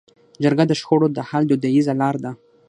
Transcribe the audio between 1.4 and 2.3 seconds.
دودیزه لار